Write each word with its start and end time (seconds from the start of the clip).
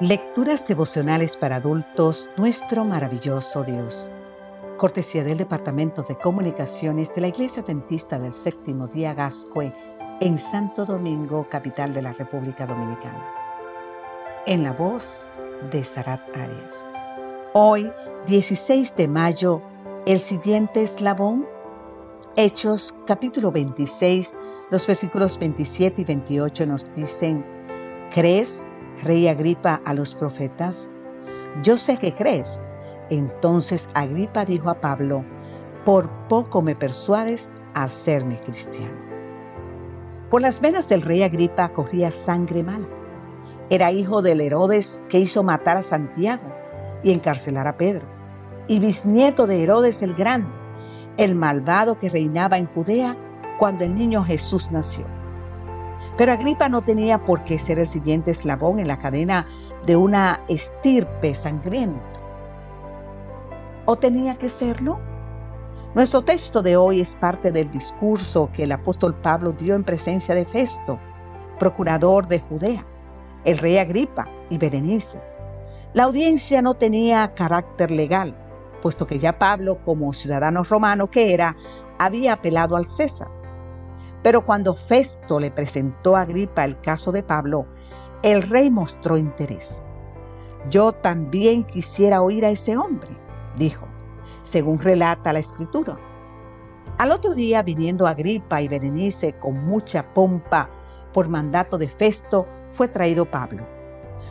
Lecturas 0.00 0.66
devocionales 0.66 1.38
para 1.38 1.56
adultos, 1.56 2.30
nuestro 2.36 2.84
maravilloso 2.84 3.64
Dios. 3.64 4.10
Cortesía 4.76 5.24
del 5.24 5.38
Departamento 5.38 6.02
de 6.02 6.18
Comunicaciones 6.18 7.14
de 7.14 7.22
la 7.22 7.28
Iglesia 7.28 7.62
Dentista 7.62 8.18
del 8.18 8.34
Séptimo 8.34 8.88
Día 8.88 9.14
Gascue 9.14 9.72
en 10.20 10.36
Santo 10.36 10.84
Domingo, 10.84 11.48
capital 11.48 11.94
de 11.94 12.02
la 12.02 12.12
República 12.12 12.66
Dominicana. 12.66 13.24
En 14.44 14.64
la 14.64 14.74
voz 14.74 15.30
de 15.70 15.82
Sarat 15.82 16.20
Arias. 16.36 16.90
Hoy, 17.54 17.90
16 18.26 18.94
de 18.96 19.08
mayo, 19.08 19.62
el 20.04 20.20
siguiente 20.20 20.82
eslabón. 20.82 21.46
Hechos 22.36 22.94
capítulo 23.06 23.50
26, 23.50 24.34
los 24.70 24.86
versículos 24.86 25.38
27 25.38 26.02
y 26.02 26.04
28 26.04 26.66
nos 26.66 26.94
dicen, 26.94 27.46
¿crees? 28.12 28.62
Rey 29.02 29.28
Agripa 29.28 29.80
a 29.84 29.94
los 29.94 30.14
profetas, 30.14 30.90
yo 31.62 31.76
sé 31.76 31.98
que 31.98 32.14
crees. 32.14 32.64
Entonces 33.10 33.88
Agripa 33.94 34.44
dijo 34.44 34.70
a 34.70 34.80
Pablo, 34.80 35.24
por 35.84 36.08
poco 36.28 36.62
me 36.62 36.74
persuades 36.74 37.52
a 37.74 37.84
hacerme 37.84 38.40
cristiano. 38.40 38.96
Por 40.30 40.40
las 40.42 40.60
venas 40.60 40.88
del 40.88 41.02
rey 41.02 41.22
Agripa 41.22 41.68
corría 41.68 42.10
sangre 42.10 42.62
mala. 42.62 42.88
Era 43.70 43.92
hijo 43.92 44.22
del 44.22 44.40
Herodes 44.40 45.00
que 45.08 45.20
hizo 45.20 45.42
matar 45.42 45.76
a 45.76 45.82
Santiago 45.82 46.42
y 47.02 47.12
encarcelar 47.12 47.68
a 47.68 47.76
Pedro, 47.76 48.06
y 48.66 48.80
bisnieto 48.80 49.46
de 49.46 49.62
Herodes 49.62 50.02
el 50.02 50.14
Grande, 50.14 50.50
el 51.16 51.34
malvado 51.34 51.98
que 51.98 52.10
reinaba 52.10 52.58
en 52.58 52.66
Judea 52.66 53.16
cuando 53.58 53.84
el 53.84 53.94
niño 53.94 54.24
Jesús 54.24 54.70
nació. 54.70 55.15
Pero 56.16 56.32
Agripa 56.32 56.68
no 56.68 56.82
tenía 56.82 57.24
por 57.24 57.44
qué 57.44 57.58
ser 57.58 57.78
el 57.78 57.86
siguiente 57.86 58.30
eslabón 58.30 58.78
en 58.78 58.88
la 58.88 58.98
cadena 58.98 59.46
de 59.84 59.96
una 59.96 60.42
estirpe 60.48 61.34
sangrienta. 61.34 62.02
¿O 63.84 63.96
tenía 63.96 64.36
que 64.36 64.48
serlo? 64.48 64.98
Nuestro 65.94 66.22
texto 66.22 66.62
de 66.62 66.76
hoy 66.76 67.00
es 67.00 67.16
parte 67.16 67.52
del 67.52 67.70
discurso 67.70 68.50
que 68.52 68.64
el 68.64 68.72
apóstol 68.72 69.14
Pablo 69.14 69.52
dio 69.52 69.74
en 69.74 69.84
presencia 69.84 70.34
de 70.34 70.44
Festo, 70.44 70.98
procurador 71.58 72.26
de 72.26 72.40
Judea, 72.40 72.84
el 73.44 73.58
rey 73.58 73.78
Agripa 73.78 74.28
y 74.50 74.58
Berenice. 74.58 75.20
La 75.94 76.04
audiencia 76.04 76.60
no 76.60 76.74
tenía 76.74 77.32
carácter 77.34 77.90
legal, 77.90 78.36
puesto 78.82 79.06
que 79.06 79.18
ya 79.18 79.38
Pablo, 79.38 79.80
como 79.80 80.12
ciudadano 80.12 80.64
romano 80.64 81.10
que 81.10 81.32
era, 81.32 81.56
había 81.98 82.34
apelado 82.34 82.76
al 82.76 82.86
César. 82.86 83.28
Pero 84.26 84.44
cuando 84.44 84.74
Festo 84.74 85.38
le 85.38 85.52
presentó 85.52 86.16
a 86.16 86.22
Agripa 86.22 86.64
el 86.64 86.80
caso 86.80 87.12
de 87.12 87.22
Pablo, 87.22 87.64
el 88.24 88.42
rey 88.42 88.72
mostró 88.72 89.16
interés. 89.16 89.84
Yo 90.68 90.90
también 90.90 91.62
quisiera 91.62 92.20
oír 92.22 92.44
a 92.44 92.50
ese 92.50 92.76
hombre, 92.76 93.16
dijo, 93.56 93.86
según 94.42 94.80
relata 94.80 95.32
la 95.32 95.38
escritura. 95.38 95.96
Al 96.98 97.12
otro 97.12 97.34
día, 97.34 97.62
viniendo 97.62 98.04
Agripa 98.04 98.60
y 98.60 98.66
Berenice 98.66 99.32
con 99.34 99.64
mucha 99.64 100.12
pompa 100.12 100.70
por 101.12 101.28
mandato 101.28 101.78
de 101.78 101.86
Festo, 101.86 102.48
fue 102.72 102.88
traído 102.88 103.30
Pablo. 103.30 103.62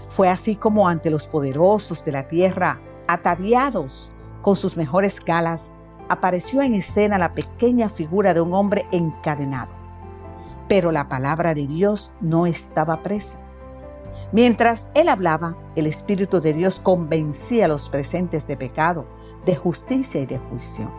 Fue 0.10 0.28
así 0.28 0.58
como 0.58 0.90
ante 0.90 1.10
los 1.10 1.26
poderosos 1.26 2.04
de 2.04 2.12
la 2.12 2.28
tierra, 2.28 2.82
ataviados 3.08 4.12
con 4.42 4.58
sus 4.58 4.76
mejores 4.76 5.22
galas, 5.22 5.74
apareció 6.10 6.62
en 6.62 6.76
escena 6.76 7.18
la 7.18 7.34
pequeña 7.34 7.88
figura 7.88 8.34
de 8.34 8.42
un 8.42 8.54
hombre 8.54 8.86
encadenado 8.92 9.75
pero 10.68 10.92
la 10.92 11.08
palabra 11.08 11.54
de 11.54 11.68
Dios 11.68 12.14
no 12.22 12.46
estaba 12.46 13.04
presa. 13.04 13.40
Mientras 14.32 14.90
él 14.96 15.10
hablaba, 15.10 15.56
el 15.76 15.88
Espíritu 15.88 16.42
de 16.42 16.54
Dios 16.54 16.80
convencía 16.80 17.66
a 17.66 17.68
los 17.70 17.90
presentes 17.90 18.48
de 18.48 18.58
pecado, 18.58 19.06
de 19.46 19.56
justicia 19.56 20.22
y 20.22 20.26
de 20.26 20.40
juicio. 20.40 20.92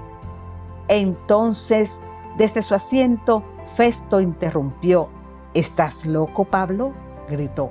Entonces, 0.89 2.01
desde 2.37 2.63
su 2.63 2.75
asiento, 2.75 3.43
Festo 3.75 4.21
interrumpió. 4.21 5.09
¿Estás 5.55 6.07
loco, 6.07 6.45
Pablo? 6.45 6.93
gritó. 7.29 7.71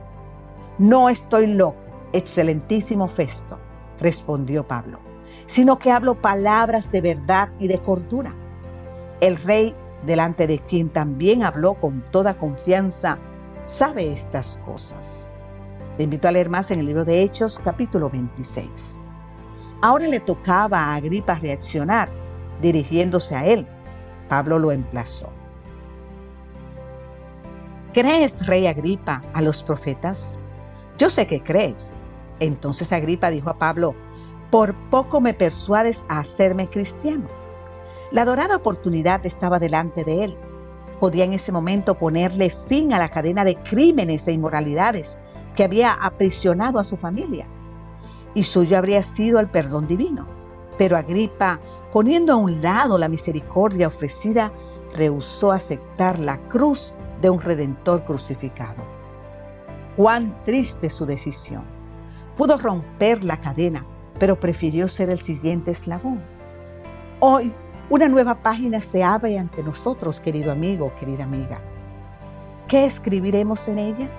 No 0.78 1.08
estoy 1.08 1.48
loco, 1.48 1.78
excelentísimo 2.12 3.08
Festo, 3.08 3.58
respondió 4.00 4.68
Pablo, 4.68 5.00
sino 5.46 5.80
que 5.80 5.92
hablo 5.92 6.22
palabras 6.22 6.92
de 6.92 7.00
verdad 7.00 7.50
y 7.60 7.68
de 7.68 7.80
cordura. 7.80 8.34
El 9.22 9.38
rey 9.38 9.74
delante 10.06 10.48
de 10.48 10.60
quien 10.60 10.90
también 10.90 11.44
habló 11.44 11.76
con 11.76 12.04
toda 12.12 12.38
confianza, 12.38 13.18
sabe 13.64 14.12
estas 14.12 14.60
cosas. 14.66 15.32
Te 15.98 16.04
invito 16.04 16.28
a 16.28 16.32
leer 16.32 16.50
más 16.50 16.72
en 16.72 16.80
el 16.80 16.86
libro 16.86 17.06
de 17.06 17.22
Hechos 17.22 17.60
capítulo 17.64 18.10
26. 18.10 19.00
Ahora 19.82 20.08
le 20.08 20.20
tocaba 20.20 20.80
a 20.80 20.96
Agripa 20.96 21.36
reaccionar, 21.36 22.10
dirigiéndose 22.62 23.36
a 23.36 23.46
él. 23.46 23.68
Pablo 24.30 24.60
lo 24.60 24.72
emplazó. 24.72 25.30
¿Crees, 27.94 28.46
rey 28.46 28.68
Agripa, 28.68 29.22
a 29.34 29.42
los 29.42 29.64
profetas? 29.64 30.40
Yo 30.98 31.10
sé 31.10 31.28
que 31.28 31.42
crees. 31.42 31.94
Entonces 32.40 32.92
Agripa 32.92 33.30
dijo 33.30 33.50
a 33.50 33.58
Pablo, 33.58 33.96
por 34.52 34.74
poco 34.90 35.22
me 35.22 35.34
persuades 35.34 36.04
a 36.10 36.20
hacerme 36.20 36.70
cristiano. 36.70 37.45
La 38.12 38.24
dorada 38.24 38.56
oportunidad 38.56 39.26
estaba 39.26 39.60
delante 39.60 40.04
de 40.04 40.24
él. 40.26 40.38
Podía 41.00 41.26
en 41.26 41.34
ese 41.34 41.52
momento 41.52 41.96
ponerle 41.96 42.50
fin 42.50 42.94
a 42.94 43.00
la 43.00 43.10
cadena 43.10 43.44
de 43.44 43.56
crímenes 43.56 44.28
e 44.28 44.32
inmoralidades 44.32 45.18
que 45.56 45.64
había 45.64 45.94
aprisionado 45.94 46.80
a 46.80 46.84
su 46.84 46.98
familia. 46.98 47.48
Y 48.34 48.44
suyo 48.44 48.78
habría 48.78 49.02
sido 49.02 49.40
el 49.40 49.50
perdón 49.50 49.88
divino. 49.88 50.28
Pero 50.78 50.98
Agripa, 50.98 51.60
poniendo 51.92 52.34
a 52.34 52.38
un 52.38 52.62
lado 52.62 52.98
la 52.98 53.10
misericordia 53.10 53.88
ofrecida, 53.88 54.52
rehusó 54.96 55.52
aceptar 55.52 56.20
la 56.20 56.38
cruz 56.50 56.94
de 57.22 57.30
un 57.30 57.42
redentor 57.42 58.04
crucificado. 58.04 58.84
Cuán 59.96 60.44
triste 60.44 60.90
su 60.90 61.06
decisión. 61.06 61.64
Pudo 62.38 62.58
romper 62.58 63.24
la 63.24 63.40
cadena, 63.40 63.86
pero 64.20 64.40
prefirió 64.40 64.88
ser 64.88 65.10
el 65.10 65.20
siguiente 65.20 65.72
eslabón. 65.72 66.22
Hoy 67.22 67.54
una 67.90 68.08
nueva 68.08 68.36
página 68.36 68.82
se 68.82 69.04
abre 69.04 69.38
ante 69.38 69.62
nosotros, 69.62 70.20
querido 70.20 70.52
amigo, 70.52 70.92
querida 71.00 71.24
amiga. 71.24 71.62
¿Qué 72.68 72.86
escribiremos 72.86 73.68
en 73.68 73.78
ella? 73.78 74.10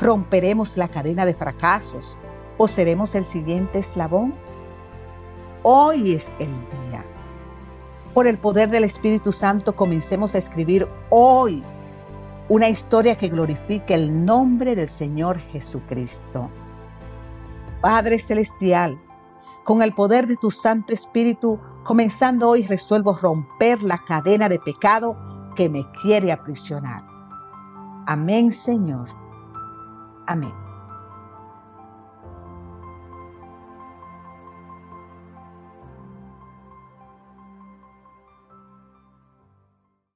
¿Romperemos 0.00 0.76
la 0.76 0.86
cadena 0.86 1.26
de 1.26 1.34
fracasos 1.34 2.16
o 2.56 2.68
seremos 2.68 3.16
el 3.16 3.24
siguiente 3.24 3.80
eslabón? 3.80 4.34
Hoy 5.64 6.14
es 6.14 6.30
el 6.38 6.52
día. 6.88 7.04
Por 8.12 8.28
el 8.28 8.38
poder 8.38 8.70
del 8.70 8.84
Espíritu 8.84 9.32
Santo 9.32 9.74
comencemos 9.74 10.36
a 10.36 10.38
escribir 10.38 10.86
hoy 11.10 11.64
una 12.48 12.68
historia 12.68 13.16
que 13.16 13.28
glorifique 13.28 13.94
el 13.94 14.24
nombre 14.24 14.76
del 14.76 14.88
Señor 14.88 15.38
Jesucristo. 15.50 16.48
Padre 17.80 18.20
Celestial, 18.20 19.00
con 19.64 19.82
el 19.82 19.94
poder 19.94 20.28
de 20.28 20.36
tu 20.36 20.52
Santo 20.52 20.92
Espíritu, 20.92 21.58
comenzando 21.84 22.48
hoy 22.48 22.64
resuelvo 22.64 23.14
romper 23.14 23.82
la 23.82 23.98
cadena 23.98 24.48
de 24.48 24.58
pecado 24.58 25.16
que 25.54 25.68
me 25.68 25.88
quiere 26.02 26.32
aprisionar. 26.32 27.04
Amén, 28.06 28.50
Señor. 28.50 29.08
Amén. 30.26 30.63